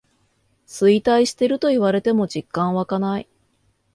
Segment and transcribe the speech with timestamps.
[0.65, 3.29] 衰退してると言われても実感わかない